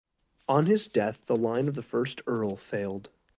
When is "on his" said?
0.49-0.87